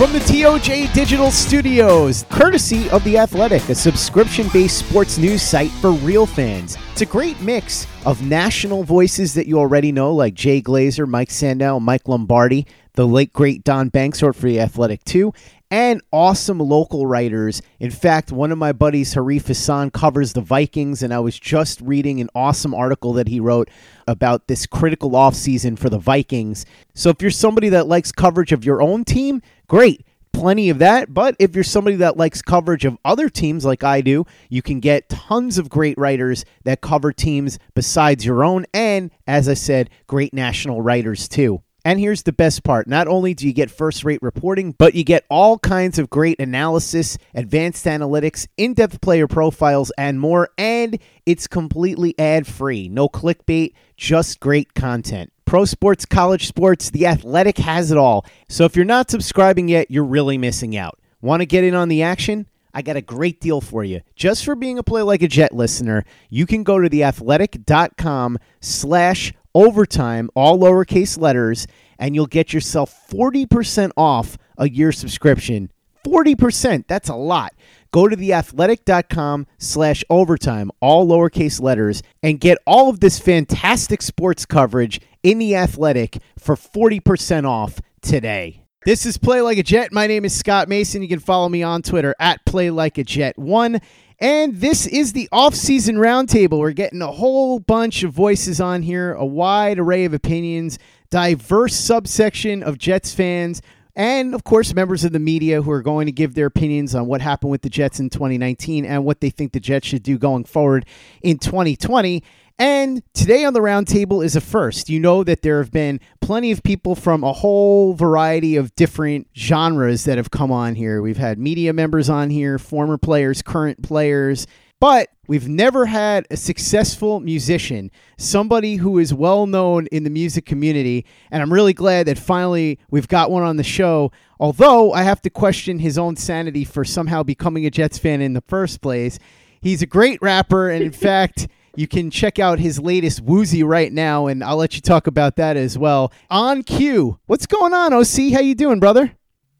[0.00, 5.70] From the TOJ Digital Studios, courtesy of The Athletic, a subscription based sports news site
[5.72, 6.78] for real fans.
[6.92, 11.28] It's a great mix of national voices that you already know, like Jay Glazer, Mike
[11.28, 15.34] Sando, Mike Lombardi, the late great Don Banks wrote for The Athletic too,
[15.70, 17.60] and awesome local writers.
[17.78, 21.80] In fact, one of my buddies, Arif Hasan, covers the Vikings, and I was just
[21.82, 23.68] reading an awesome article that he wrote
[24.08, 26.64] about this critical offseason for the Vikings.
[26.94, 30.04] So if you're somebody that likes coverage of your own team, great.
[30.40, 31.12] Plenty of that.
[31.12, 34.80] But if you're somebody that likes coverage of other teams like I do, you can
[34.80, 38.64] get tons of great writers that cover teams besides your own.
[38.72, 41.62] And as I said, great national writers too.
[41.84, 45.04] And here's the best part not only do you get first rate reporting, but you
[45.04, 50.48] get all kinds of great analysis, advanced analytics, in depth player profiles, and more.
[50.56, 52.88] And it's completely ad free.
[52.88, 55.32] No clickbait, just great content.
[55.50, 58.24] Pro sports, college sports, the athletic has it all.
[58.48, 61.00] So if you're not subscribing yet, you're really missing out.
[61.20, 62.46] Want to get in on the action?
[62.72, 64.02] I got a great deal for you.
[64.14, 69.32] Just for being a Play Like a Jet listener, you can go to theathletic.com slash
[69.52, 71.66] overtime, all lowercase letters,
[71.98, 75.72] and you'll get yourself 40% off a year subscription.
[76.06, 77.54] 40%, that's a lot.
[77.92, 84.46] Go to theathletic.com slash overtime, all lowercase letters, and get all of this fantastic sports
[84.46, 88.64] coverage in the athletic for 40% off today.
[88.86, 89.92] This is Play Like a Jet.
[89.92, 91.02] My name is Scott Mason.
[91.02, 93.80] You can follow me on Twitter at Play Like a Jet One.
[94.18, 96.58] And this is the off-season roundtable.
[96.58, 100.78] We're getting a whole bunch of voices on here, a wide array of opinions,
[101.10, 103.62] diverse subsection of Jets fans,
[103.96, 107.06] and of course members of the media who are going to give their opinions on
[107.06, 110.16] what happened with the Jets in 2019 and what they think the Jets should do
[110.16, 110.86] going forward
[111.22, 112.22] in 2020.
[112.60, 114.90] And today on the roundtable is a first.
[114.90, 119.28] You know that there have been plenty of people from a whole variety of different
[119.34, 121.00] genres that have come on here.
[121.00, 124.46] We've had media members on here, former players, current players,
[124.78, 130.44] but we've never had a successful musician, somebody who is well known in the music
[130.44, 131.06] community.
[131.30, 134.12] And I'm really glad that finally we've got one on the show.
[134.38, 138.34] Although I have to question his own sanity for somehow becoming a Jets fan in
[138.34, 139.18] the first place.
[139.62, 143.92] He's a great rapper, and in fact, you can check out his latest Woozy right
[143.92, 146.12] now, and I'll let you talk about that as well.
[146.30, 148.32] OnCue, what's going on, OC?
[148.32, 149.12] How you doing, brother?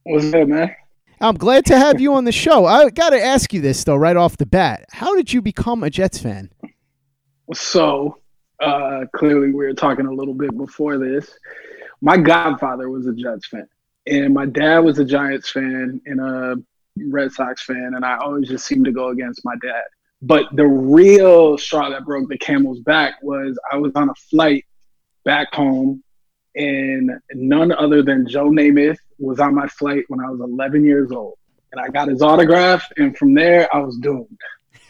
[0.04, 0.74] What's good, man?
[1.20, 2.64] I'm glad to have you on the show.
[2.64, 4.86] I got to ask you this though, right off the bat.
[4.90, 6.50] How did you become a Jets fan?
[7.52, 8.18] So,
[8.60, 11.38] uh, clearly, we were talking a little bit before this.
[12.00, 13.68] My godfather was a Jets fan,
[14.06, 16.56] and my dad was a Giants fan and a
[16.96, 19.84] Red Sox fan, and I always just seemed to go against my dad.
[20.22, 24.64] But the real straw that broke the camel's back was I was on a flight
[25.24, 26.02] back home,
[26.54, 31.10] and none other than Joe Namath was on my flight when I was 11 years
[31.10, 31.38] old.
[31.72, 34.38] And I got his autograph, and from there, I was doomed.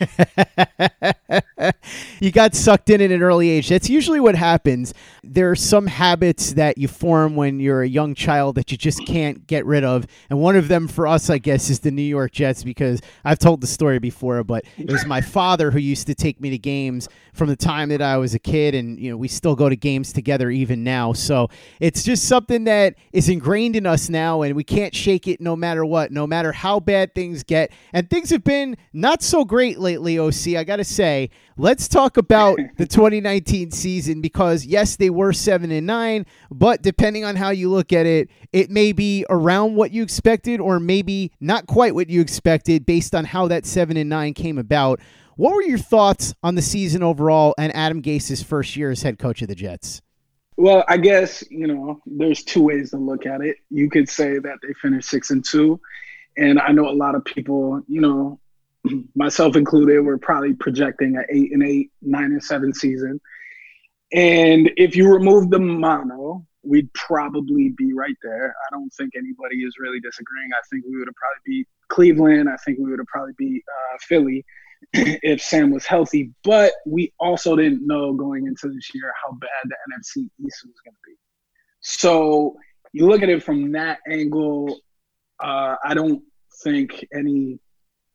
[2.20, 3.69] you got sucked in at an early age.
[3.69, 4.94] That's usually what happens.
[5.23, 9.05] there are some habits that you form when you're a young child that you just
[9.06, 10.06] can't get rid of.
[10.29, 13.38] And one of them for us, I guess, is the New York Jets because I've
[13.38, 16.58] told the story before, but it was my father who used to take me to
[16.58, 18.75] games from the time that I was a kid.
[18.75, 21.12] And, you know, we still go to games together even now.
[21.12, 21.49] So
[21.79, 25.56] it's just something that is ingrained in us now, and we can't shake it no
[25.56, 27.70] matter what, no matter how bad things get.
[27.93, 30.56] And things have been not so great lately, OC.
[30.56, 35.70] I got to say, let's talk about the 2019 season because, yes, they were seven
[35.70, 39.92] and nine, but depending on how you look at it, it may be around what
[39.92, 44.08] you expected or maybe not quite what you expected based on how that seven and
[44.08, 45.00] nine came about.
[45.37, 49.19] What were your thoughts on the season overall and Adam Gase's first year as head
[49.19, 50.02] coach of the Jets?
[50.56, 53.56] Well, I guess, you know, there's two ways to look at it.
[53.70, 55.81] You could say that they finished six and two.
[56.36, 58.38] And I know a lot of people, you know,
[59.15, 63.21] myself included, were probably projecting an eight and eight, nine and seven season.
[64.12, 68.49] And if you remove the mono, we'd probably be right there.
[68.49, 70.50] I don't think anybody is really disagreeing.
[70.53, 72.49] I think we would have probably beat Cleveland.
[72.49, 74.44] I think we would have probably beat uh, Philly
[74.93, 76.32] if Sam was healthy.
[76.43, 80.75] But we also didn't know going into this year how bad the NFC East was
[80.85, 81.15] going to be.
[81.81, 82.56] So
[82.93, 84.81] you look at it from that angle.
[85.43, 86.23] Uh, I don't
[86.62, 87.59] think any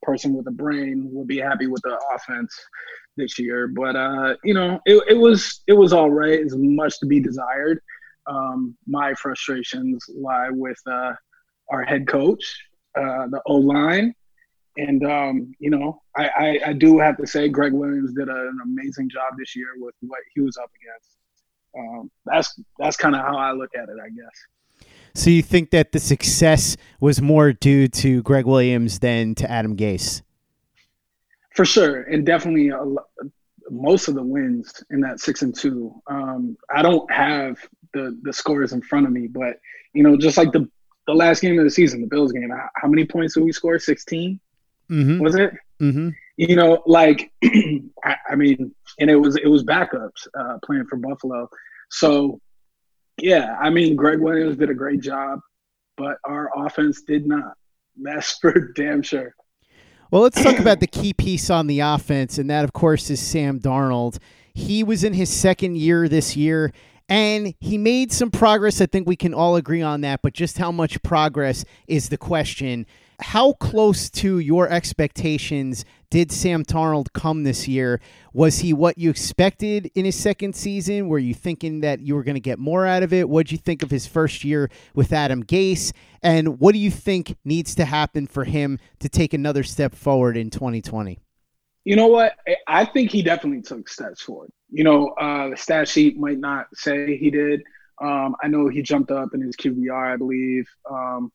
[0.06, 2.54] person with a brain would be happy with the offense
[3.18, 3.68] this year.
[3.68, 6.40] But uh, you know, it, it was it was all right.
[6.40, 7.81] It's much to be desired.
[8.28, 11.13] Um, my frustrations lie with uh,
[11.69, 12.44] our head coach,
[12.98, 14.13] uh, the O line,
[14.78, 18.57] and um, you know, I, I, I, do have to say Greg Williams did an
[18.63, 21.18] amazing job this year with what he was up against.
[21.78, 24.38] Um, that's that's kind of how I look at it, I guess.
[25.16, 29.78] So you think that the success was more due to Greg Williams than to Adam
[29.78, 30.22] Gase?
[31.56, 32.84] For sure, and definitely a,
[33.70, 36.02] most of the wins in that six and two.
[36.08, 37.58] Um, I don't have
[37.94, 39.60] the the scores in front of me, but
[39.94, 40.70] you know, just like the
[41.08, 43.80] the last game of the season, the Bills game, how many points did we score?
[43.80, 44.40] 16
[44.90, 45.20] mm-hmm.
[45.24, 45.54] was it?
[45.82, 46.10] Mm-hmm.
[46.38, 47.32] You know, like
[48.04, 51.50] I, I, mean, and it was it was backups uh, playing for Buffalo,
[51.90, 52.42] so
[53.18, 55.40] yeah, I mean, Greg Williams did a great job,
[55.98, 57.54] but our offense did not.
[58.02, 59.36] That's for damn sure.
[60.12, 63.20] Well, let's talk about the key piece on the offense, and that, of course, is
[63.20, 64.20] Sam Darnold.
[64.54, 66.72] He was in his second year this year,
[67.10, 68.80] and he made some progress.
[68.80, 72.18] I think we can all agree on that, but just how much progress is the
[72.18, 72.86] question.
[73.20, 78.02] How close to your expectations did Sam Darnold come this year?
[78.34, 81.08] Was he what you expected in his second season?
[81.08, 83.30] Were you thinking that you were going to get more out of it?
[83.30, 85.94] What did you think of his first year with Adam Gase?
[86.22, 90.38] And what do you think needs to happen for him to take another step forward
[90.38, 91.20] in 2020?
[91.86, 92.34] You know what?
[92.68, 94.52] I think he definitely took steps forward.
[94.72, 97.62] You know, uh, the stat sheet might not say he did.
[98.02, 100.68] Um, I know he jumped up in his QBR, I believe.
[100.90, 101.32] Um,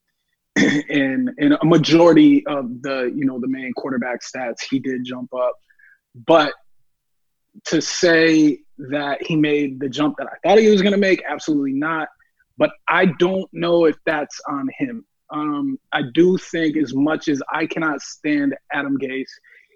[0.55, 5.33] and and a majority of the you know the main quarterback stats he did jump
[5.33, 5.53] up.
[6.27, 6.53] But
[7.65, 8.59] to say
[8.89, 12.07] that he made the jump that I thought he was going to make absolutely not.
[12.57, 15.05] But I don't know if that's on him.
[15.29, 19.29] Um, I do think as much as I cannot stand Adam Gase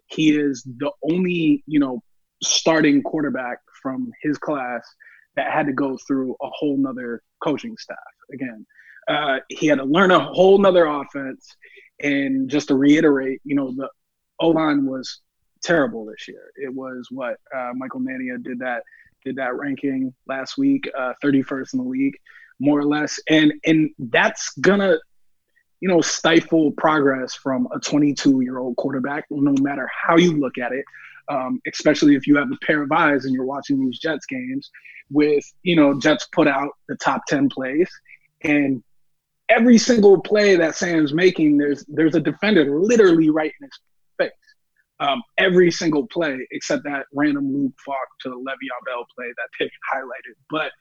[0.07, 2.01] he is the only you know
[2.43, 4.83] starting quarterback from his class
[5.35, 7.97] that had to go through a whole nother coaching staff.
[8.33, 8.65] Again
[9.07, 11.55] uh, he had to learn a whole nother offense.
[12.01, 13.89] And just to reiterate, you know, the
[14.39, 15.21] O line was
[15.63, 16.51] terrible this year.
[16.55, 18.83] It was what uh, Michael Nania did that
[19.23, 22.13] did that ranking last week, uh, 31st in the league,
[22.59, 24.97] more or less, and and that's gonna,
[25.79, 30.57] you know, stifle progress from a 22 year old quarterback, no matter how you look
[30.57, 30.85] at it.
[31.27, 34.69] Um, especially if you have a pair of eyes and you're watching these Jets games,
[35.09, 37.89] with you know Jets put out the top 10 plays,
[38.41, 38.83] and
[39.49, 43.79] every single play that Sam's making, there's there's a defender literally right in his
[44.17, 44.31] face.
[44.99, 49.69] Um, every single play except that random Luke Falk to Le'Veon Bell play that they
[49.93, 50.35] highlighted.
[50.49, 50.71] But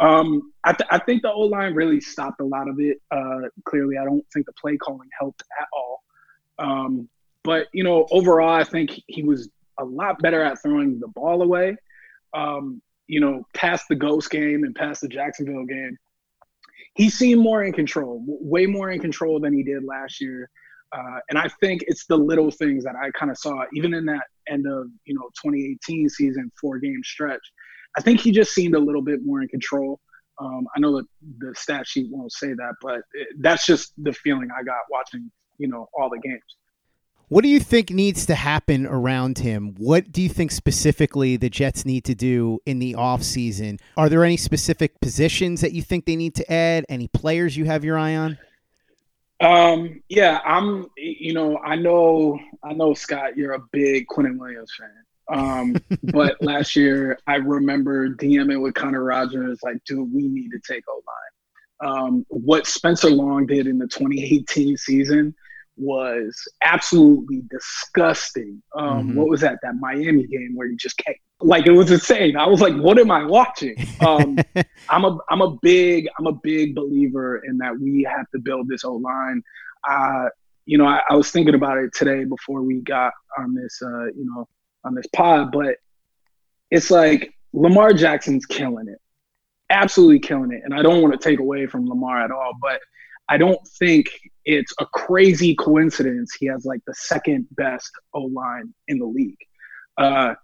[0.00, 2.98] um, I, th- I, think the O line really stopped a lot of it.
[3.10, 6.02] Uh, clearly, I don't think the play calling helped at all.
[6.58, 7.08] Um,
[7.42, 11.42] but you know, overall, I think he was a lot better at throwing the ball
[11.42, 11.76] away.
[12.32, 15.96] Um, you know, past the Ghost game and past the Jacksonville game,
[16.94, 20.48] he seemed more in control, way more in control than he did last year.
[20.92, 24.04] Uh, and I think it's the little things that I kind of saw, even in
[24.06, 27.40] that end of you know 2018 season, four game stretch.
[27.96, 30.00] I think he just seemed a little bit more in control.
[30.40, 31.06] Um, I know that
[31.38, 35.30] the stat sheet won't say that, but it, that's just the feeling I got watching,
[35.58, 36.42] you know, all the games.
[37.28, 39.74] What do you think needs to happen around him?
[39.78, 43.80] What do you think specifically the Jets need to do in the offseason?
[43.96, 46.84] Are there any specific positions that you think they need to add?
[46.88, 48.38] Any players you have your eye on?
[49.40, 50.86] Um, yeah, I'm.
[50.96, 55.04] You know, I know, I know, Scott, you're a big Quinnen Williams fan.
[55.28, 55.76] Um,
[56.12, 60.84] but last year, I remember DMing with Connor Rogers, like, dude, we need to take
[60.88, 61.92] O line.
[61.92, 65.34] Um, what Spencer Long did in the 2018 season
[65.76, 68.62] was absolutely disgusting.
[68.76, 69.18] Um, mm-hmm.
[69.18, 69.58] What was that?
[69.62, 72.36] That Miami game where you just can't like it was insane.
[72.36, 73.76] I was like, what am I watching?
[74.00, 74.38] Um,
[74.88, 78.68] I'm a I'm a big I'm a big believer in that we have to build
[78.68, 79.42] this O line.
[79.88, 80.28] Uh,
[80.66, 84.06] you know, I, I, was thinking about it today before we got on this uh,
[84.06, 84.48] you know
[84.84, 85.76] on this pod, but
[86.70, 88.98] it's like Lamar Jackson's killing it,
[89.68, 92.80] absolutely killing it, and I don't want to take away from Lamar at all, but
[93.28, 94.06] I don't think
[94.44, 99.38] it's a crazy coincidence he has like the second best O line in the league.
[99.96, 100.34] Uh,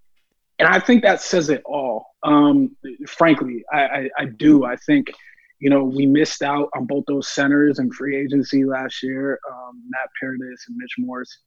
[0.58, 2.06] and I think that says it all.
[2.22, 4.64] Um, frankly, I, I, I, do.
[4.64, 5.10] I think,
[5.58, 9.82] you know, we missed out on both those centers and free agency last year, um,
[9.88, 11.38] Matt Paradis and Mitch Morse.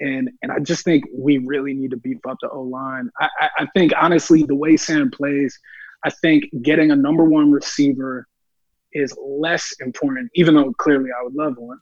[0.00, 3.08] And and I just think we really need to beef up the O line.
[3.18, 5.58] I, I, I think honestly, the way Sam plays,
[6.04, 8.26] I think getting a number one receiver
[8.96, 11.78] is less important, even though clearly I would love one.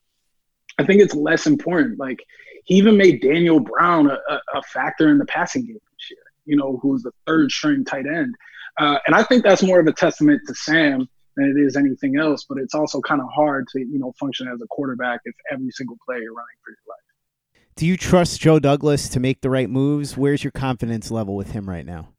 [0.78, 1.98] I think it's less important.
[1.98, 2.18] Like
[2.64, 4.18] he even made Daniel Brown a,
[4.54, 6.18] a, factor in the passing game this year.
[6.46, 8.34] You know, who's the third string tight end,
[8.78, 12.16] uh, and I think that's more of a testament to Sam than it is anything
[12.16, 12.44] else.
[12.48, 15.70] But it's also kind of hard to you know function as a quarterback if every
[15.70, 17.64] single play you're running for your life.
[17.76, 20.16] Do you trust Joe Douglas to make the right moves?
[20.16, 22.13] Where's your confidence level with him right now?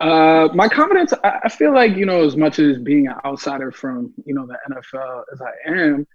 [0.00, 4.14] Uh, my confidence, I feel like, you know, as much as being an outsider from,
[4.24, 6.06] you know, the NFL as I am,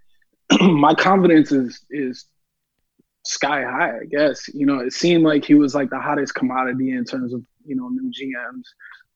[0.80, 2.26] my confidence is is
[3.26, 4.48] sky high, I guess.
[4.54, 7.76] You know, it seemed like he was like the hottest commodity in terms of, you
[7.76, 8.64] know, new GMs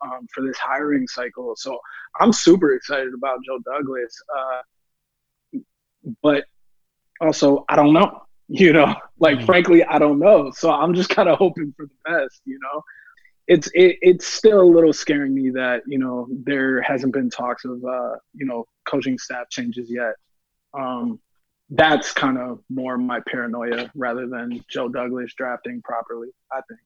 [0.02, 1.54] um, for this hiring cycle.
[1.56, 1.80] So
[2.20, 4.22] I'm super excited about Joe Douglas.
[4.38, 5.60] Uh,
[6.22, 6.46] but
[7.22, 9.46] also, I don't know, you know, like, mm-hmm.
[9.46, 10.52] frankly, I don't know.
[10.52, 12.82] So I'm just kind of hoping for the best, you know?
[13.48, 17.66] It's it, it's still a little scaring me that you know there hasn't been talks
[17.66, 20.14] of uh, you know coaching staff changes yet.
[20.74, 21.20] Um,
[21.70, 26.30] that's kind of more my paranoia rather than Joe Douglas drafting properly.
[26.52, 26.80] I think.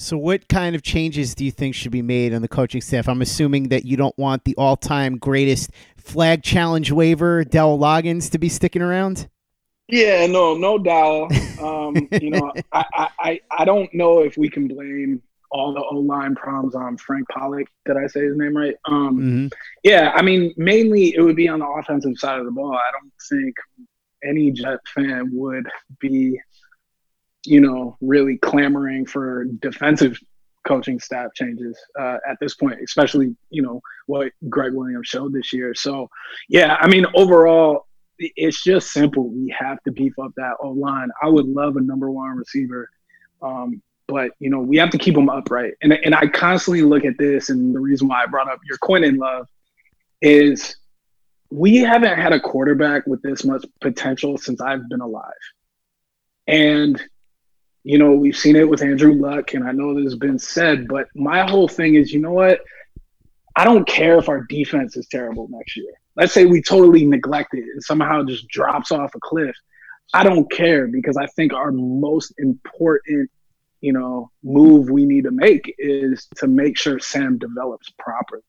[0.00, 3.06] So, what kind of changes do you think should be made on the coaching staff?
[3.06, 8.38] I'm assuming that you don't want the all-time greatest flag challenge waiver, Dowell Loggains, to
[8.38, 9.28] be sticking around.
[9.88, 11.28] Yeah, no, no Dowell.
[11.60, 15.96] Um, you know, I, I, I don't know if we can blame all the O
[15.96, 17.66] line problems on Frank Pollack.
[17.86, 18.76] Did I say his name right?
[18.86, 19.46] Um, mm-hmm.
[19.82, 22.72] Yeah, I mean, mainly it would be on the offensive side of the ball.
[22.72, 23.54] I don't think
[24.24, 25.66] any Jet fan would
[25.98, 26.38] be,
[27.44, 30.18] you know, really clamoring for defensive
[30.66, 35.52] coaching staff changes uh, at this point, especially, you know, what Greg Williams showed this
[35.52, 35.74] year.
[35.74, 36.08] So,
[36.48, 37.86] yeah, I mean, overall,
[38.18, 39.30] it's just simple.
[39.30, 41.08] We have to beef up that O line.
[41.22, 42.90] I would love a number one receiver.
[43.40, 45.74] Um, but you know we have to keep them upright.
[45.82, 48.78] And and I constantly look at this, and the reason why I brought up your
[48.78, 49.46] Quinnen Love
[50.20, 50.76] is
[51.50, 55.32] we haven't had a quarterback with this much potential since I've been alive.
[56.46, 57.00] And
[57.84, 60.88] you know we've seen it with Andrew Luck, and I know this has been said,
[60.88, 62.60] but my whole thing is, you know what?
[63.56, 65.92] I don't care if our defense is terrible next year.
[66.16, 69.54] Let's say we totally neglect it and somehow just drops off a cliff.
[70.12, 73.30] I don't care because I think our most important
[73.80, 78.42] you know, move we need to make is to make sure Sam develops properly.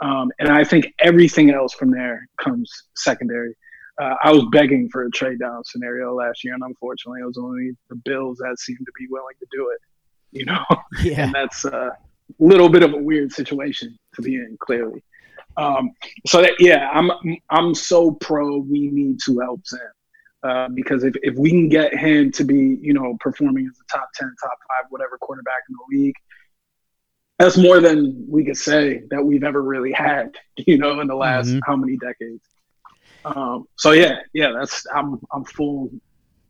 [0.00, 3.54] Um, and I think everything else from there comes secondary.
[4.00, 7.38] Uh, I was begging for a trade down scenario last year, and unfortunately, it was
[7.38, 9.80] only the Bills that seemed to be willing to do it.
[10.38, 10.64] You know,
[11.02, 11.26] yeah.
[11.26, 11.92] and that's a
[12.38, 14.56] little bit of a weird situation to be in.
[14.60, 15.04] Clearly,
[15.56, 15.92] um,
[16.26, 17.10] so that yeah, I'm
[17.50, 18.58] I'm so pro.
[18.58, 19.80] We need to help Sam.
[20.42, 23.96] Uh, because if, if we can get him to be, you know, performing as a
[23.96, 26.16] top 10, top five, whatever quarterback in the league,
[27.38, 31.14] that's more than we could say that we've ever really had, you know, in the
[31.14, 31.60] last mm-hmm.
[31.66, 32.44] how many decades.
[33.24, 35.90] Um, so yeah, yeah, that's I'm I'm full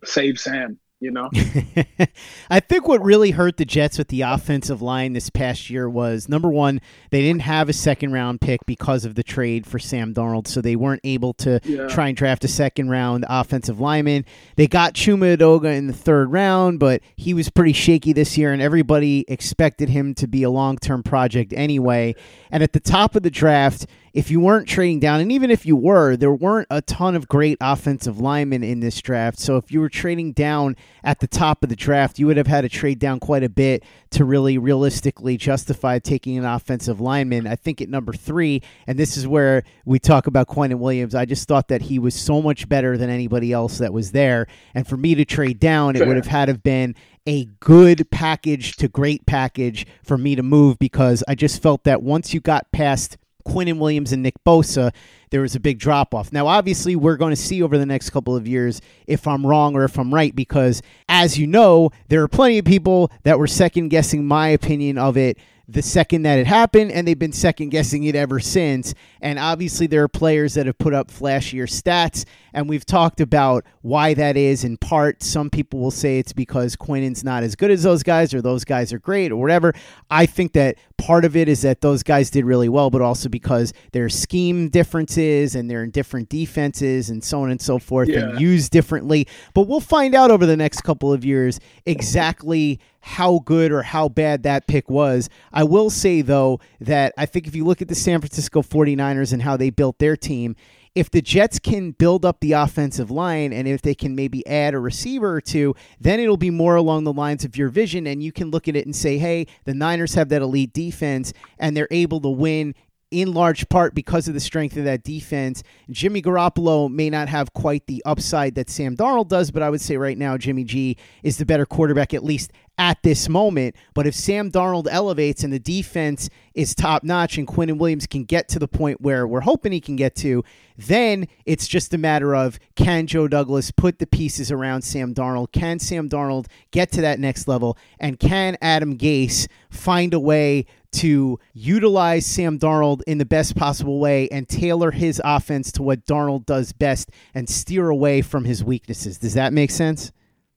[0.04, 1.28] save Sam you know?
[2.50, 6.28] I think what really hurt the Jets with the offensive line this past year was
[6.28, 6.80] number one,
[7.10, 10.60] they didn't have a second round pick because of the trade for Sam Darnold, so
[10.60, 11.88] they weren't able to yeah.
[11.88, 14.24] try and draft a second round offensive lineman.
[14.54, 18.52] They got Chuma Edoga in the third round, but he was pretty shaky this year,
[18.52, 22.14] and everybody expected him to be a long term project anyway.
[22.52, 25.64] And at the top of the draft, if you weren't trading down, and even if
[25.64, 29.38] you were, there weren't a ton of great offensive linemen in this draft.
[29.38, 32.46] So if you were trading down at the top of the draft, you would have
[32.46, 37.46] had to trade down quite a bit to really realistically justify taking an offensive lineman.
[37.46, 41.24] I think at number three, and this is where we talk about Quinnen Williams, I
[41.24, 44.46] just thought that he was so much better than anybody else that was there.
[44.74, 46.94] And for me to trade down, it would have had to have been
[47.26, 52.02] a good package to great package for me to move because I just felt that
[52.02, 54.92] once you got past Quinnen Williams and Nick Bosa,
[55.30, 56.32] there was a big drop off.
[56.32, 59.74] Now, obviously, we're going to see over the next couple of years if I'm wrong
[59.74, 63.46] or if I'm right, because as you know, there are plenty of people that were
[63.46, 65.38] second guessing my opinion of it
[65.68, 68.94] the second that it happened, and they've been second guessing it ever since.
[69.20, 73.64] And obviously, there are players that have put up flashier stats, and we've talked about
[73.80, 75.22] why that is in part.
[75.22, 78.64] Some people will say it's because Quinnen's not as good as those guys, or those
[78.64, 79.72] guys are great, or whatever.
[80.10, 83.28] I think that part of it is that those guys did really well, but also
[83.28, 88.08] because their scheme differences and they're in different defenses and so on and so forth
[88.08, 88.20] Yeah.
[88.30, 89.26] and used differently.
[89.54, 94.08] But we'll find out over the next couple of years exactly how good or how
[94.08, 95.28] bad that pick was.
[95.52, 99.32] I will say, though, that I think if you look at the San Francisco 49ers
[99.32, 100.56] and how they built their team,
[100.94, 104.74] if the Jets can build up the offensive line and if they can maybe add
[104.74, 108.06] a receiver or two, then it'll be more along the lines of your vision.
[108.06, 111.32] And you can look at it and say, hey, the Niners have that elite defense
[111.58, 112.74] and they're able to win
[113.12, 115.62] in large part because of the strength of that defense.
[115.90, 119.82] Jimmy Garoppolo may not have quite the upside that Sam Darnold does, but I would
[119.82, 123.76] say right now Jimmy G is the better quarterback, at least at this moment.
[123.94, 128.24] But if Sam Darnold elevates and the defense is top notch and Quinnen Williams can
[128.24, 130.42] get to the point where we're hoping he can get to,
[130.76, 135.52] then it's just a matter of can Joe Douglas put the pieces around Sam Darnold?
[135.52, 137.76] Can Sam Darnold get to that next level?
[138.00, 143.98] And can Adam Gase find a way to utilize Sam Darnold in the best possible
[143.98, 148.62] way and tailor his offense to what Darnold does best and steer away from his
[148.62, 149.18] weaknesses?
[149.18, 150.12] Does that make sense?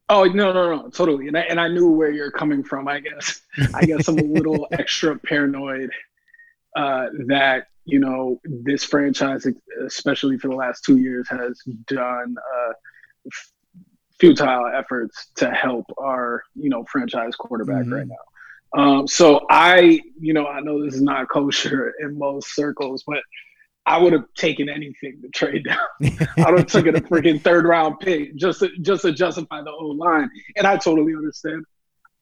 [0.10, 1.28] Oh no, no, no, totally.
[1.28, 2.88] And I, and I knew where you're coming from.
[2.88, 3.42] I guess
[3.74, 5.90] I guess I'm a little extra paranoid
[6.76, 9.48] uh, that you know this franchise,
[9.86, 12.74] especially for the last two years, has done uh,
[13.26, 13.52] f-
[14.20, 17.94] futile efforts to help our you know franchise quarterback Mhm.
[17.98, 18.16] right now.
[18.78, 23.20] Um, so I, you know, I know this is not kosher in most circles, but
[23.86, 25.88] I would have taken anything to trade down.
[26.38, 29.72] I would have taken a freaking third round pick just to, just to justify the
[29.72, 30.30] whole line.
[30.56, 31.66] And I totally understand.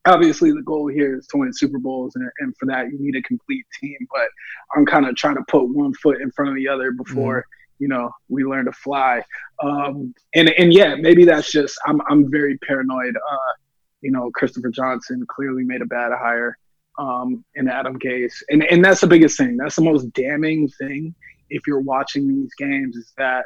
[0.06, 3.16] Obviously, the goal here is to win Super Bowls, and, and for that, you need
[3.16, 3.96] a complete team.
[4.12, 4.28] But
[4.76, 7.46] I'm kind of trying to put one foot in front of the other before
[7.80, 9.24] you know we learn to fly.
[9.64, 13.16] Um, and and yeah, maybe that's just I'm I'm very paranoid.
[13.16, 13.54] Uh,
[14.02, 16.58] you know, Christopher Johnson clearly made a bad hire,
[17.00, 19.56] um, and Adam Gase, and and that's the biggest thing.
[19.56, 21.16] That's the most damning thing
[21.54, 23.46] if you're watching these games is that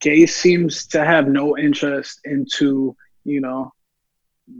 [0.00, 3.72] Gay seems to have no interest into you know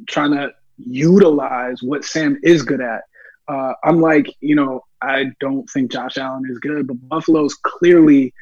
[0.09, 3.03] trying to utilize what Sam is good at.
[3.49, 8.33] Uh, I'm like, you know, I don't think Josh Allen is good, but Buffalo's clearly,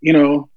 [0.00, 0.48] you know,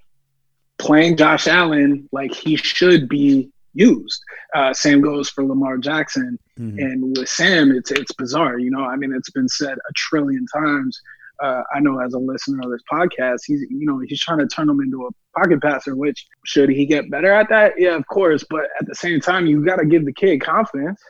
[0.78, 4.22] playing Josh Allen like he should be used.
[4.54, 6.38] Uh, same goes for Lamar Jackson.
[6.60, 6.78] Mhm.
[6.80, 8.60] And with Sam, it's it's bizarre.
[8.60, 11.00] You know, I mean, it's been said a trillion times.
[11.42, 14.48] Uh, I know as a listener of this podcast, he's you know he's trying to
[14.48, 15.96] turn him into a pocket passer.
[15.96, 17.74] Which should he get better at that?
[17.78, 18.44] Yeah, of course.
[18.50, 21.02] But at the same time, you got to give the kid confidence.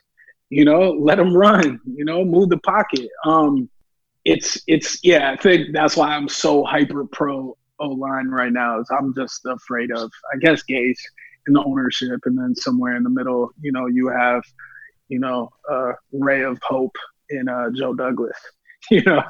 [0.50, 1.80] You know, let him run.
[1.86, 3.10] You know, move the pocket.
[3.26, 3.70] Um,
[4.24, 5.32] it's it's yeah.
[5.32, 8.80] I think that's why I'm so hyper pro O line right now.
[8.80, 11.00] Is I'm just afraid of I guess Gase
[11.48, 14.44] and the ownership, and then somewhere in the middle, you know, you have
[15.10, 16.96] you know a ray of hope
[17.30, 18.38] in uh, Joe Douglas.
[18.92, 19.24] You know,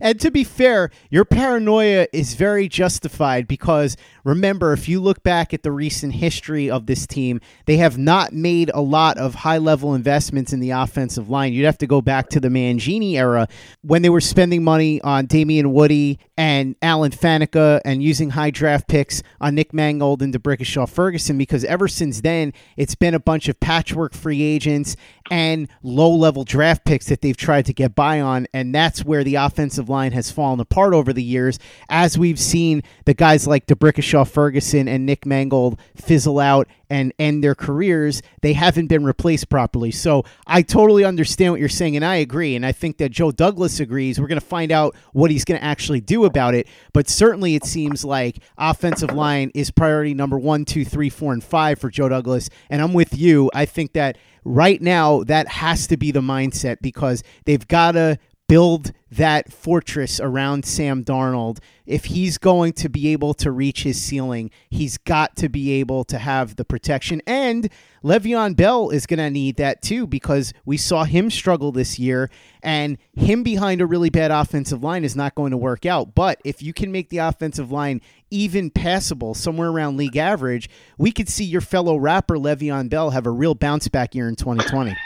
[0.00, 5.54] and to be fair, your paranoia is very justified because remember, if you look back
[5.54, 9.58] at the recent history of this team, they have not made a lot of high
[9.58, 11.52] level investments in the offensive line.
[11.52, 13.46] You'd have to go back to the Mangini era
[13.82, 18.88] when they were spending money on Damien Woody and Alan Faneca and using high draft
[18.88, 23.48] picks on Nick Mangold and D'Brickashaw Ferguson because ever since then, it's been a bunch
[23.48, 24.96] of patchwork free agents
[25.30, 28.46] and low level draft picks that they've tried to get by on.
[28.52, 31.58] And that's where the offensive line has fallen apart over the years.
[31.88, 37.42] As we've seen the guys like D'Brickashaw Ferguson and Nick Mangold fizzle out and end
[37.42, 39.90] their careers, they haven't been replaced properly.
[39.90, 42.54] So I totally understand what you're saying, and I agree.
[42.54, 44.20] And I think that Joe Douglas agrees.
[44.20, 46.66] We're going to find out what he's going to actually do about it.
[46.92, 51.42] But certainly it seems like offensive line is priority number one, two, three, four, and
[51.42, 52.50] five for Joe Douglas.
[52.68, 53.50] And I'm with you.
[53.54, 58.18] I think that right now that has to be the mindset because they've got to
[58.48, 61.58] build that fortress around Sam Darnold.
[61.86, 66.04] If he's going to be able to reach his ceiling, he's got to be able
[66.04, 67.22] to have the protection.
[67.26, 67.70] And
[68.04, 72.30] Le'Veon Bell is going to need that too because we saw him struggle this year,
[72.62, 76.14] and him behind a really bad offensive line is not going to work out.
[76.14, 81.12] But if you can make the offensive line even passable, somewhere around league average, we
[81.12, 84.96] could see your fellow rapper Le'Veon Bell have a real bounce back year in 2020.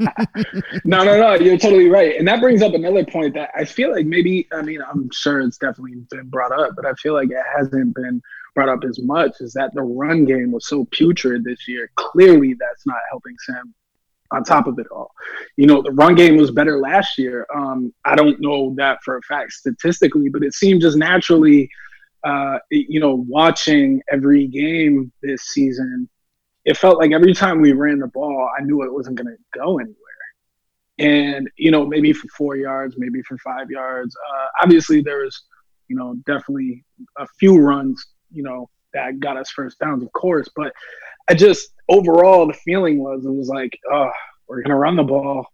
[0.84, 3.92] no, no, no, you're totally right, and that brings up another point that I feel
[3.92, 7.30] like maybe I mean I'm sure it's definitely been brought up, but I feel like
[7.30, 8.22] it hasn't been
[8.54, 9.32] brought up as much.
[9.40, 11.90] Is that the run game was so putrid this year?
[11.96, 13.74] Clearly, that's not helping Sam.
[14.32, 15.10] On top of it all,
[15.56, 17.46] you know the run game was better last year.
[17.54, 21.68] Um, I don't know that for a fact statistically, but it seemed just naturally.
[22.22, 26.08] Uh, you know, watching every game this season,
[26.64, 29.58] it felt like every time we ran the ball, I knew it wasn't going to
[29.58, 29.96] go anywhere.
[30.98, 35.44] And you know maybe for four yards maybe for five yards uh, obviously there was
[35.88, 36.84] you know definitely
[37.16, 40.74] a few runs you know that got us first downs of course but
[41.30, 44.10] i just overall the feeling was it was like oh
[44.46, 45.46] we're gonna run the ball.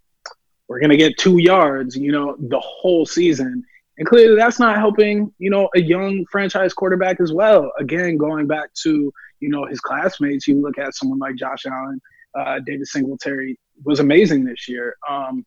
[0.69, 3.63] We're gonna get two yards you know the whole season
[3.99, 8.47] and clearly that's not helping you know a young franchise quarterback as well again going
[8.47, 12.01] back to you know his classmates you look at someone like josh allen
[12.35, 14.97] uh, devin singletary was amazing this year.
[15.09, 15.45] Um,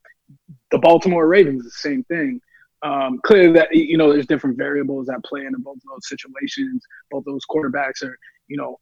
[0.72, 2.40] the Baltimore Ravens, the same thing.
[2.82, 6.84] Um, clearly, that you know, there's different variables that play into both those situations.
[7.12, 8.80] Both those quarterbacks are, you know,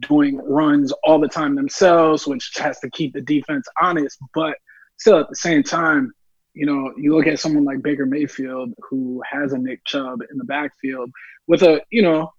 [0.00, 4.18] doing runs all the time themselves, which has to keep the defense honest.
[4.34, 4.56] But
[4.98, 6.12] still, at the same time,
[6.54, 10.38] you know, you look at someone like Baker Mayfield, who has a Nick Chubb in
[10.38, 11.10] the backfield
[11.46, 12.32] with a, you know,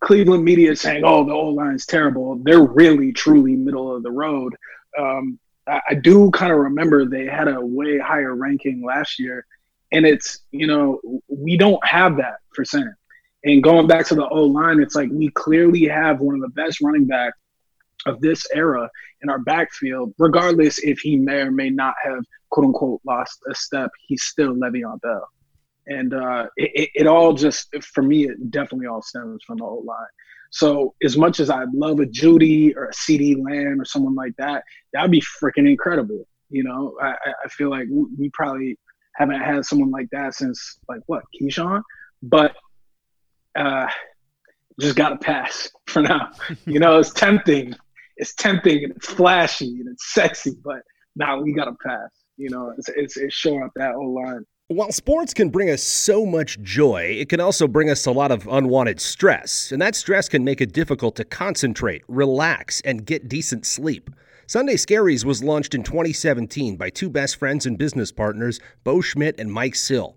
[0.00, 4.54] Cleveland media saying, "Oh, the O line's terrible." They're really, truly middle of the road
[4.98, 9.46] um, I, I do kind of remember they had a way higher ranking last year,
[9.90, 12.94] and it's you know we don't have that for Sam.
[13.44, 16.48] And going back to the O line, it's like we clearly have one of the
[16.48, 17.36] best running backs
[18.06, 18.88] of this era
[19.22, 23.54] in our backfield, regardless if he may or may not have quote unquote lost a
[23.54, 25.28] step, he's still Le'Veon Bell.
[25.86, 29.82] And uh, it, it, all just, for me, it definitely all stems from the O
[29.84, 30.06] line.
[30.50, 34.34] So as much as I'd love a Jeudy or a CeeDee Lamb or someone like
[34.36, 34.62] that,
[34.92, 36.26] that'd be freaking incredible.
[36.50, 38.78] You know, I, I feel like we probably
[39.16, 41.82] haven't had someone like that since like what Keyshawn,
[42.22, 42.54] but
[43.56, 43.86] uh,
[44.78, 46.30] just got to pass for now.
[46.66, 47.74] you know, it's tempting,
[48.16, 50.82] it's tempting and it's flashy and it's sexy, but
[51.16, 52.10] now nah, we got to pass.
[52.36, 54.44] You know, it's it's, it's showing up that whole line.
[54.68, 58.32] While sports can bring us so much joy, it can also bring us a lot
[58.32, 63.28] of unwanted stress, and that stress can make it difficult to concentrate, relax, and get
[63.28, 64.08] decent sleep.
[64.46, 69.38] Sunday Scaries was launched in 2017 by two best friends and business partners, Bo Schmidt
[69.38, 70.16] and Mike Sill.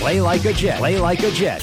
[0.00, 0.78] Play like a Jet.
[0.78, 1.62] Play like a Jet.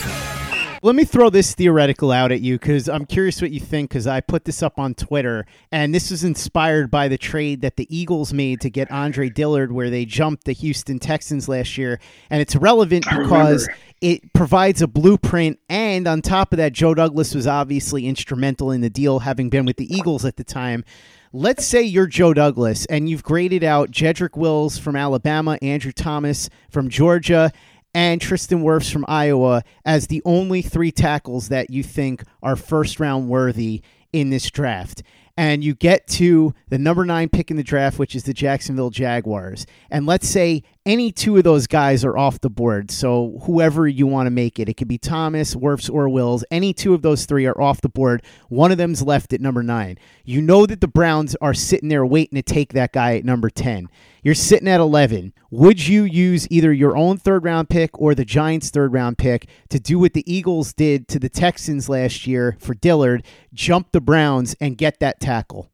[0.83, 3.89] Let me throw this theoretical out at you because I'm curious what you think.
[3.89, 7.77] Because I put this up on Twitter, and this was inspired by the trade that
[7.77, 11.99] the Eagles made to get Andre Dillard, where they jumped the Houston Texans last year.
[12.29, 13.67] And it's relevant because
[14.01, 15.57] it provides a blueprint.
[15.67, 19.65] And on top of that, Joe Douglas was obviously instrumental in the deal, having been
[19.65, 20.85] with the Eagles at the time.
[21.33, 26.49] Let's say you're Joe Douglas and you've graded out Jedrick Wills from Alabama, Andrew Thomas
[26.69, 27.51] from Georgia,
[27.97, 32.99] and Tristan Wirfs from Iowa as the only three tackles that you think are first
[32.99, 33.81] round worthy
[34.13, 35.01] in this draft.
[35.35, 38.91] And you get to the number nine pick in the draft, which is the Jacksonville
[38.91, 39.65] Jaguars.
[39.89, 42.89] And let's say any two of those guys are off the board.
[42.91, 46.45] So whoever you want to make it, it could be Thomas, Wirfs, or Wills.
[46.49, 48.23] Any two of those three are off the board.
[48.47, 49.99] One of them's left at number nine.
[50.23, 53.49] You know that the Browns are sitting there waiting to take that guy at number
[53.49, 53.89] 10.
[54.23, 55.33] You're sitting at 11.
[55.51, 59.49] Would you use either your own third round pick or the Giants' third round pick
[59.69, 63.23] to do what the Eagles did to the Texans last year for Dillard,
[63.53, 65.69] jump the Browns, and get that tackle?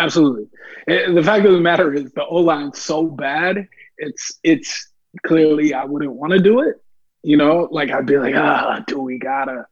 [0.00, 0.48] Absolutely.
[0.86, 3.68] The fact of the matter is the O line's so bad
[4.00, 4.92] it's it's
[5.24, 6.76] clearly I wouldn't want to do it.
[7.22, 9.66] You know, like I'd be like, ah, do we gotta?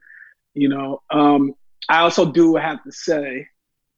[0.53, 1.53] You know, um,
[1.87, 3.47] I also do have to say,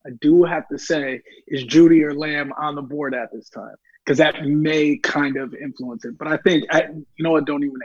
[0.06, 3.76] I do have to say, is Jeudy or Lamb on the board at this time?
[4.04, 6.18] Because that may kind of influence it.
[6.18, 7.46] But I think, I, you know what?
[7.46, 7.78] Don't even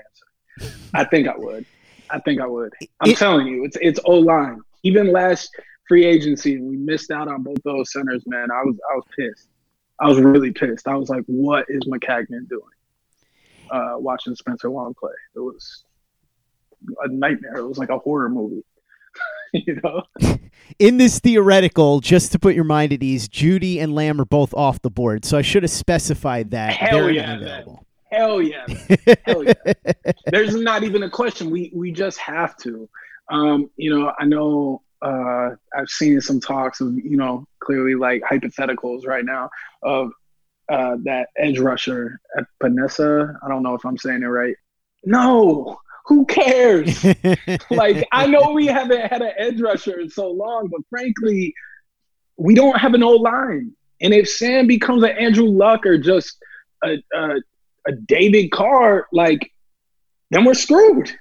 [0.61, 0.75] answer.
[0.95, 1.67] I think I would.
[2.09, 2.73] I think I would.
[3.01, 4.61] I'm it, telling you, it's it's O line.
[4.83, 5.51] Even last
[5.89, 8.23] free agency, we missed out on both those centers.
[8.27, 9.49] Man, I was I was pissed.
[10.01, 10.89] I was really pissed.
[10.89, 12.63] I was like, what is Maccagnan doing?
[13.71, 15.13] Uh, watching Spencer Long play.
[15.35, 15.85] It was
[17.03, 17.57] a nightmare.
[17.57, 18.65] It was like a horror movie.
[19.53, 20.03] you know?
[20.79, 24.53] In this theoretical, just to put your mind at ease, Jeudy and Lamb are both
[24.55, 25.25] off the board.
[25.25, 26.75] So I should have specified that.
[26.75, 27.37] Hell They're yeah.
[27.37, 27.87] Available.
[28.11, 28.67] Hell yeah.
[29.27, 29.73] Hell yeah.
[30.27, 31.51] There's not even a question.
[31.51, 32.89] We we just have to.
[33.31, 38.23] Um, you know, I know uh, I've seen some talks of, you know, clearly like
[38.23, 39.51] hypotheticals right now
[39.83, 40.13] of
[40.69, 43.37] uh, that edge rusher at Panessa.
[43.43, 44.57] I don't know if I'm saying it right.
[45.05, 47.05] No, who cares?
[47.71, 51.55] like, I know we haven't had an edge rusher in so long, but frankly,
[52.37, 53.73] we don't have an old line.
[54.01, 56.37] And if Sam becomes an Andrew Luck or just
[56.85, 57.37] a, a,
[57.87, 59.51] a David Carr, like,
[60.31, 61.17] then we're screwed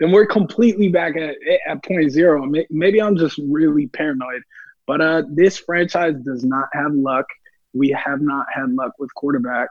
[0.00, 1.36] then we're completely back at
[1.68, 2.50] at point zero.
[2.70, 4.42] Maybe I'm just really paranoid,
[4.86, 7.26] but uh, this franchise does not have luck.
[7.74, 9.68] We have not had luck with quarterbacks,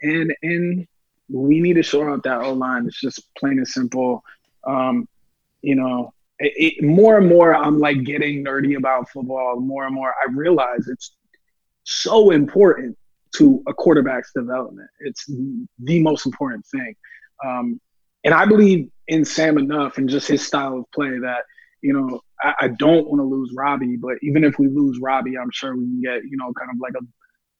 [0.00, 0.86] and and
[1.28, 2.86] we need to shore up that O line.
[2.86, 4.22] It's just plain and simple.
[4.64, 5.08] Um,
[5.62, 9.58] you know, it, it, more and more I'm like getting nerdy about football.
[9.58, 11.16] More and more I realize it's
[11.82, 12.96] so important
[13.36, 14.88] to a quarterback's development.
[15.00, 15.26] It's
[15.80, 16.94] the most important thing.
[17.44, 17.80] Um,
[18.24, 21.44] and I believe in Sam enough and just his style of play that
[21.82, 25.38] you know I, I don't want to lose Robbie, but even if we lose Robbie,
[25.38, 27.04] I'm sure we can get you know kind of like a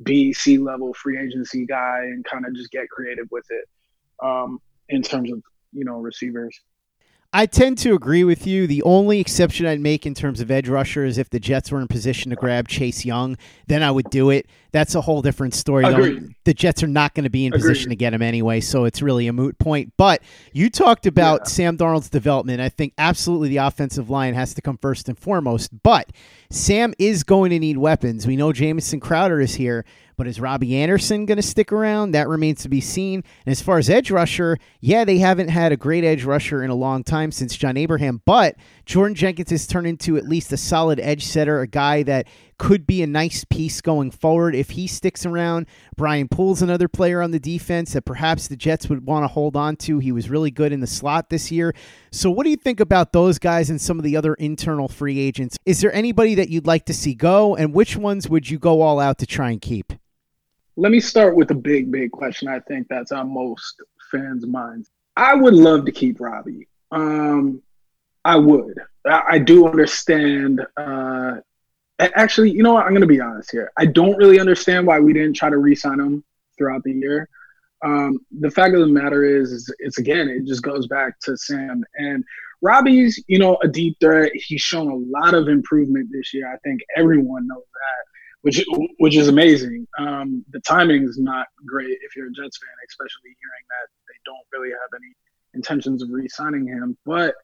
[0.02, 3.64] B C level free agency guy and kind of just get creative with it
[4.22, 6.58] um, in terms of you know receivers.
[7.36, 8.66] I tend to agree with you.
[8.66, 11.82] The only exception I'd make in terms of edge rusher is if the Jets were
[11.82, 14.46] in position to grab Chase Young, then I would do it.
[14.72, 15.84] That's a whole different story.
[16.44, 17.60] The Jets are not going to be in Agreed.
[17.60, 19.92] position to get him anyway, so it's really a moot point.
[19.98, 20.22] But
[20.54, 21.48] you talked about yeah.
[21.48, 22.62] Sam Darnold's development.
[22.62, 25.70] I think absolutely the offensive line has to come first and foremost.
[25.82, 26.12] But
[26.48, 28.26] Sam is going to need weapons.
[28.26, 29.84] We know Jamison Crowder is here.
[30.16, 32.12] But is Robbie Anderson going to stick around?
[32.12, 33.22] That remains to be seen.
[33.44, 36.70] And as far as edge rusher, yeah, they haven't had a great edge rusher in
[36.70, 40.56] a long time since John Abraham, but Jordan Jenkins has turned into at least a
[40.56, 44.86] solid edge setter, a guy that could be a nice piece going forward if he
[44.86, 45.66] sticks around.
[45.96, 49.56] Brian Poole's another player on the defense that perhaps the Jets would want to hold
[49.56, 49.98] on to.
[49.98, 51.74] He was really good in the slot this year.
[52.10, 55.18] So, what do you think about those guys and some of the other internal free
[55.18, 55.58] agents?
[55.66, 58.80] Is there anybody that you'd like to see go, and which ones would you go
[58.80, 59.92] all out to try and keep?
[60.76, 62.48] Let me start with a big, big question.
[62.48, 64.90] I think that's on most fans' minds.
[65.16, 66.68] I would love to keep Robbie.
[66.90, 67.62] Um,
[68.24, 68.78] I would.
[69.06, 70.66] I, I do understand.
[70.76, 71.36] Uh,
[71.98, 72.84] actually, you know what?
[72.84, 73.72] I'm going to be honest here.
[73.78, 76.24] I don't really understand why we didn't try to re-sign him
[76.58, 77.28] throughout the year.
[77.84, 81.36] Um, the fact of the matter is, is, it's again, it just goes back to
[81.36, 82.24] Sam and
[82.62, 83.22] Robbie's.
[83.28, 84.32] You know, a deep threat.
[84.34, 86.52] He's shown a lot of improvement this year.
[86.52, 88.15] I think everyone knows that,
[88.46, 88.64] which
[88.98, 89.86] which is amazing.
[89.98, 94.18] Um, the timing is not great if you're a Jets fan, especially hearing that they
[94.24, 95.12] don't really have any
[95.54, 96.96] intentions of re-signing him.
[97.04, 97.34] But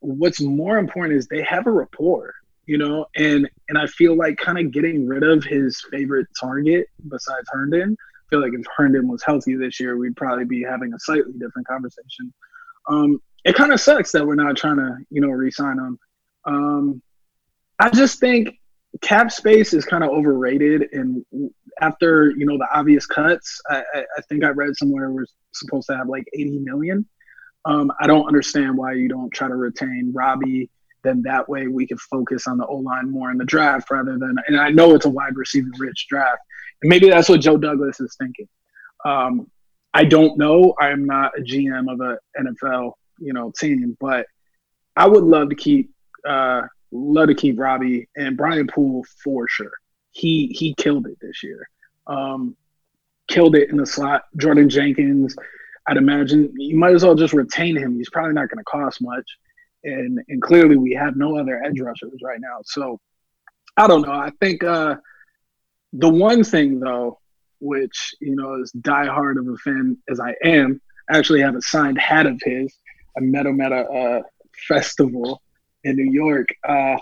[0.00, 2.34] what's more important is they have a rapport
[2.66, 6.86] you know, and and I feel like kind of getting rid of his favorite target
[7.08, 7.96] besides Herndon.
[8.00, 11.32] I feel like if Herndon was healthy this year, we'd probably be having a slightly
[11.38, 12.32] different conversation.
[12.88, 15.98] Um, it kind of sucks that we're not trying to, you know, re-sign him.
[16.44, 17.02] Um,
[17.78, 18.56] I just think
[19.00, 21.24] cap space is kind of overrated, and
[21.80, 25.88] after you know the obvious cuts, I, I, I think I read somewhere we're supposed
[25.88, 27.06] to have like 80 million.
[27.64, 30.68] Um, I don't understand why you don't try to retain Robbie
[31.02, 34.18] then that way we can focus on the O line more in the draft rather
[34.18, 34.36] than.
[34.46, 36.38] And I know it's a wide receiver rich draft,
[36.82, 38.48] and maybe that's what Joe Douglas is thinking.
[39.04, 39.50] Um,
[39.94, 40.74] I don't know.
[40.80, 44.26] I am not a GM of a NFL you know team, but
[44.96, 45.90] I would love to keep
[46.28, 49.72] uh, love to keep Robbie and Brian Poole for sure.
[50.10, 51.68] He he killed it this year.
[52.06, 52.56] Um,
[53.28, 54.24] killed it in the slot.
[54.36, 55.36] Jordan Jenkins.
[55.88, 57.96] I'd imagine you might as well just retain him.
[57.96, 59.26] He's probably not going to cost much
[59.84, 62.58] and and clearly we have no other edge rushers right now.
[62.64, 63.00] So
[63.76, 64.12] I don't know.
[64.12, 64.96] I think uh,
[65.92, 67.18] the one thing though,
[67.60, 71.62] which you know, as diehard of a fan as I am, I actually have a
[71.62, 72.76] signed hat of his.
[73.16, 74.22] I met him at a, a
[74.68, 75.41] festival
[75.84, 76.48] in New York.
[76.66, 76.96] Uh,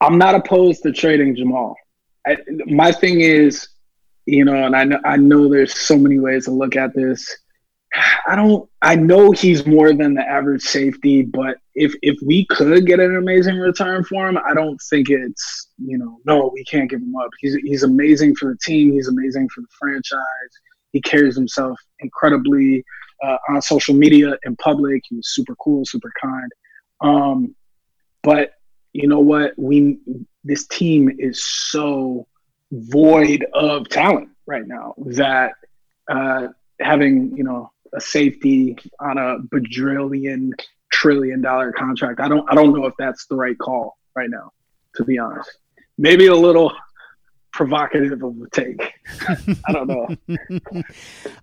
[0.00, 1.76] I'm not opposed to trading Jamal.
[2.26, 3.68] I, my thing is,
[4.26, 7.36] you know, and I know I know there's so many ways to look at this
[8.26, 8.68] I don't.
[8.82, 13.16] I know he's more than the average safety, but if if we could get an
[13.16, 17.16] amazing return for him, I don't think it's you know no we can't give him
[17.16, 17.30] up.
[17.40, 18.92] He's he's amazing for the team.
[18.92, 20.20] He's amazing for the franchise.
[20.92, 22.84] He carries himself incredibly
[23.24, 25.02] uh, on social media in public.
[25.08, 26.52] He was super cool, super kind.
[27.00, 27.54] Um,
[28.28, 28.52] but
[28.92, 29.54] you know what?
[29.56, 29.96] We
[30.44, 32.26] this team is so
[32.70, 35.52] void of talent right now that
[36.10, 40.50] uh, having you know a safety on a bajillion
[40.92, 42.20] trillion dollar contract.
[42.20, 44.52] I don't I don't know if that's the right call right now,
[44.96, 45.50] to be honest.
[45.96, 46.74] Maybe a little
[47.54, 48.92] provocative of a take.
[49.66, 50.08] I don't know.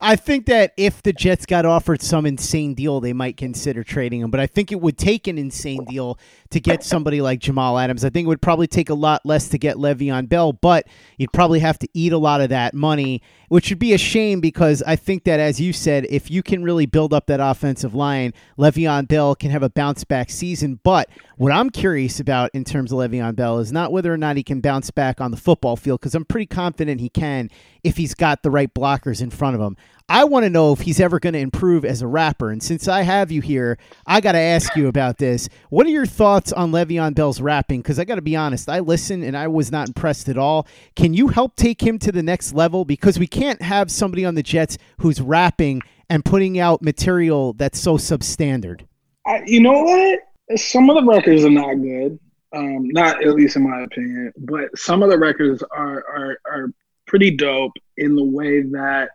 [0.01, 4.21] I think that if the Jets got offered some insane deal, they might consider trading
[4.21, 4.31] him.
[4.31, 6.19] But I think it would take an insane deal
[6.51, 8.05] to get somebody like Jamal Adams.
[8.05, 11.33] I think it would probably take a lot less to get Le'Veon Bell, but you'd
[11.33, 14.83] probably have to eat a lot of that money, which would be a shame because
[14.83, 18.33] I think that, as you said, if you can really build up that offensive line,
[18.57, 20.79] Le'Veon Bell can have a bounce back season.
[20.83, 24.37] But what I'm curious about in terms of Le'Veon Bell is not whether or not
[24.37, 27.49] he can bounce back on the football field, because I'm pretty confident he can
[27.83, 29.75] if he's got the right blockers in front of him.
[30.07, 32.51] I want to know if he's ever going to improve as a rapper.
[32.51, 35.49] And since I have you here, I got to ask you about this.
[35.69, 37.81] What are your thoughts on Le'Veon Bell's rapping?
[37.81, 40.67] Because I got to be honest, I listened and I was not impressed at all.
[40.95, 42.85] Can you help take him to the next level?
[42.85, 47.79] Because we can't have somebody on the Jets who's rapping and putting out material that's
[47.79, 48.81] so substandard.
[49.25, 50.19] I, you know what?
[50.55, 52.19] Some of the records are not good.
[52.55, 56.67] Um, not at least in my opinion, but some of the records are are are
[57.05, 59.09] pretty dope in the way that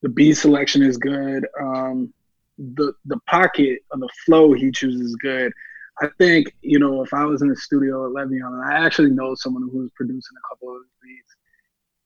[0.00, 1.46] the beat selection is good.
[1.60, 2.12] Um,
[2.58, 5.52] the the pocket or the flow he chooses is good.
[6.00, 9.10] I think you know if I was in the studio at Le'Veon, and I actually
[9.10, 11.34] know someone who's producing a couple of his beats.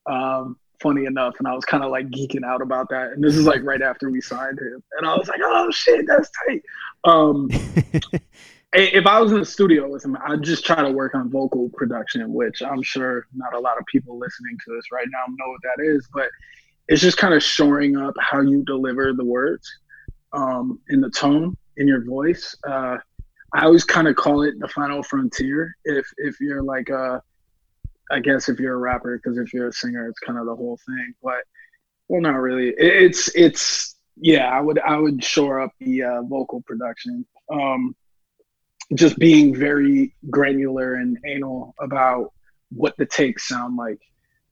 [0.06, 3.12] Um, funny enough, and I was kind of like geeking out about that.
[3.12, 6.06] And this is like right after we signed him, and I was like, "Oh shit,
[6.06, 6.62] that's tight."
[7.04, 7.48] Um,
[8.72, 11.70] if I was in the studio with him, I'd just try to work on vocal
[11.70, 15.50] production, which I'm sure not a lot of people listening to this right now know
[15.50, 16.28] what that is, but
[16.88, 19.68] it's just kind of shoring up how you deliver the words
[20.32, 22.54] um, in the tone in your voice.
[22.66, 22.98] Uh,
[23.54, 25.74] I always kind of call it the final frontier.
[25.84, 27.22] If if you're like a,
[28.10, 30.54] I guess if you're a rapper, because if you're a singer, it's kind of the
[30.54, 31.14] whole thing.
[31.22, 31.42] But
[32.08, 32.72] well, not really.
[32.76, 34.48] It's it's yeah.
[34.48, 37.26] I would I would shore up the uh, vocal production.
[37.52, 37.94] Um,
[38.94, 42.32] just being very granular and anal about
[42.70, 44.00] what the takes sound like.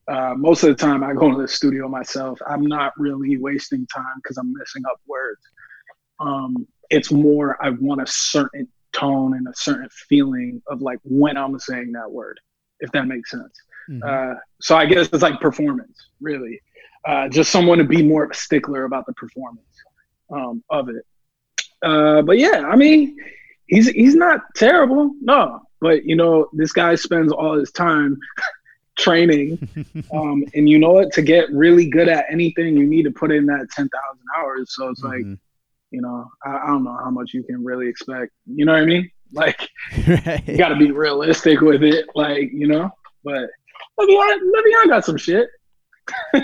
[0.06, 2.38] Uh, most of the time, I go to the studio myself.
[2.46, 5.40] I'm not really wasting time because I'm messing up words.
[6.20, 11.36] Um, it's more I want a certain tone and a certain feeling of like when
[11.36, 12.38] I'm saying that word,
[12.80, 13.54] if that makes sense.
[13.90, 14.02] Mm-hmm.
[14.06, 16.60] Uh, so I guess it's like performance, really.
[17.06, 19.66] Uh, just someone to be more of a stickler about the performance
[20.30, 21.04] um, of it.
[21.82, 23.16] Uh, but yeah, I mean,
[23.66, 25.60] he's he's not terrible, no.
[25.80, 28.16] But you know, this guy spends all his time
[28.98, 29.58] training.
[30.14, 31.12] um, and you know what?
[31.12, 33.90] To get really good at anything, you need to put in that 10,000
[34.38, 34.74] hours.
[34.74, 35.38] So it's like, Mhm.
[35.90, 38.32] you know, I, I don't know how much you can really expect.
[38.46, 39.10] You know what I mean?
[39.36, 39.68] Like,
[40.46, 42.06] you got to be realistic with it.
[42.14, 42.88] Like, you know,
[43.24, 43.50] but
[43.98, 45.48] Le'Veon, Le'Veon got some shit.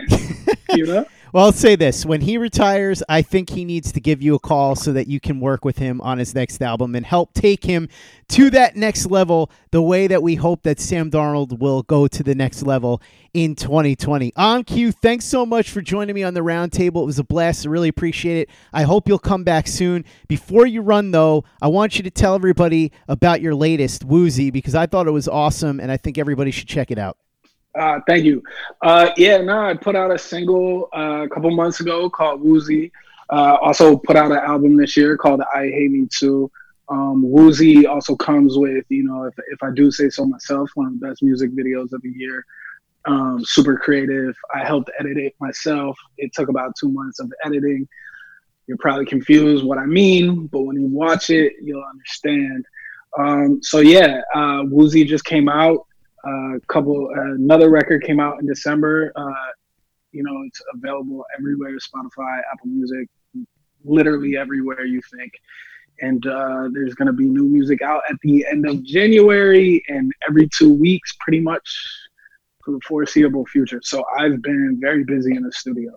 [0.75, 1.07] you know?
[1.33, 4.39] Well, I'll say this: when he retires, I think he needs to give you a
[4.41, 7.65] call so that you can work with him on his next album and help take
[7.65, 7.89] him
[8.31, 9.51] to that next level.
[9.71, 13.01] The way that we hope that Sam Darnold will go to the next level
[13.33, 14.33] in 2020.
[14.33, 14.93] OnCue.
[14.93, 17.03] Thanks so much for joining me on the roundtable.
[17.03, 17.65] It was a blast.
[17.65, 18.51] I really appreciate it.
[18.73, 20.05] I hope you'll come back soon.
[20.27, 24.75] Before you run, though, I want you to tell everybody about your latest Woozy because
[24.75, 27.17] I thought it was awesome and I think everybody should check it out.
[27.79, 28.43] Uh, thank you.
[28.83, 32.91] Uh, yeah, no, I put out a single uh, a couple months ago called Woozy.
[33.31, 36.51] Uh, also put out an album this year called I Hate Me Too.
[36.89, 40.87] Um, Woozy also comes with, you know, if, if I do say so myself, one
[40.89, 42.45] of the best music videos of the year.
[43.07, 44.35] Um, super creative.
[44.53, 45.97] I helped edit it myself.
[46.19, 47.89] It took about two months of editing.
[48.67, 52.65] You're probably confused what I mean, but when you watch it, you'll understand.
[53.19, 55.87] Um, so yeah, uh, Woozy just came out
[56.25, 59.51] a couple another record came out in december uh
[60.13, 63.09] you know it's available everywhere spotify apple music
[63.85, 65.33] literally everywhere you think.
[66.03, 70.11] And uh there's going to be new music out at the end of january and
[70.29, 71.69] every two weeks pretty much
[72.65, 73.81] for the foreseeable future.
[73.83, 75.93] So i've been very busy in the studio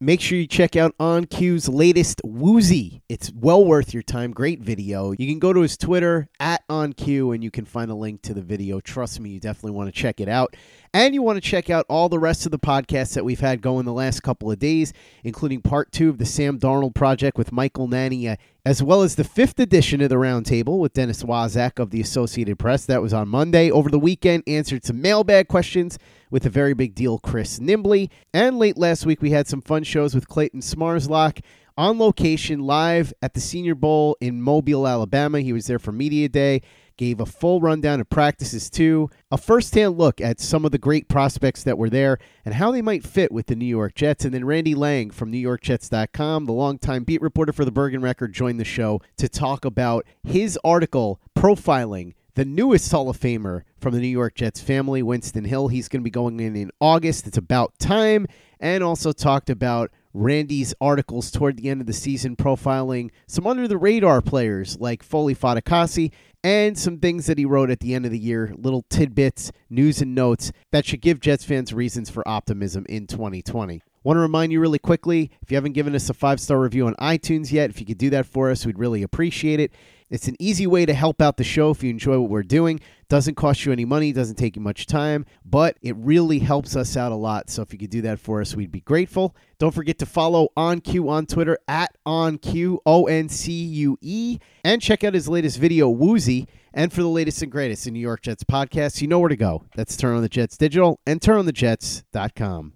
[0.00, 3.02] Make sure you check out OnCue's latest Woozy.
[3.08, 4.32] It's well worth your time.
[4.32, 5.12] Great video.
[5.12, 8.20] You can go to his Twitter at On Q and you can find a link
[8.22, 8.80] to the video.
[8.80, 10.56] Trust me, you definitely want to check it out.
[10.94, 13.60] And you want to check out all the rest of the podcasts that we've had
[13.60, 14.92] going the last couple of days,
[15.24, 19.24] including part two of the Sam Darnold Project with Michael uh, as well as the
[19.24, 22.86] fifth edition of the Roundtable with Dennis Waszak of the Associated Press.
[22.86, 23.72] That was on Monday.
[23.72, 25.98] Over the weekend, answered some mailbag questions
[26.30, 28.08] with a very big deal Chris Nimbley.
[28.32, 31.40] And late last week, we had some fun shows with Clayton Smarslock
[31.76, 35.40] on location live at the Senior Bowl in Mobile, Alabama.
[35.40, 36.62] He was there for Media Day,
[36.96, 41.08] gave a full rundown of practices too, a first-hand look at some of the great
[41.08, 44.24] prospects that were there and how they might fit with the New York Jets.
[44.24, 48.60] And then Randy Lange from NewYorkJets.com, the longtime beat reporter for the Bergen Record, joined
[48.60, 54.00] the show to talk about his article profiling the newest Hall of Famer from the
[54.00, 55.68] New York Jets family, Winston Hill.
[55.68, 57.26] He's going to be going in in August.
[57.26, 58.26] It's about time.
[58.58, 63.66] And also talked about Randy's articles toward the end of the season profiling some under
[63.66, 66.12] the radar players like Foley Fatukasi
[66.44, 70.00] and some things that he wrote at the end of the year, little tidbits, news
[70.00, 73.82] and notes that should give Jets fans reasons for optimism in 2020.
[74.04, 76.86] Want to remind you really quickly if you haven't given us a five star review
[76.86, 79.72] on iTunes yet, if you could do that for us, we'd really appreciate it.
[80.10, 82.80] It's an easy way to help out the show if you enjoy what we're doing.
[83.08, 86.96] Doesn't cost you any money, doesn't take you much time, but it really helps us
[86.96, 87.50] out a lot.
[87.50, 89.34] So if you could do that for us, we'd be grateful.
[89.58, 94.82] Don't forget to follow OnCue on Twitter at OnCue, O N C U E, and
[94.82, 96.48] check out his latest video, Woozy.
[96.76, 99.36] And for the latest and greatest in New York Jets podcasts, you know where to
[99.36, 99.64] go.
[99.76, 102.74] That's Turn on the Jets Digital and turnonthejets.com.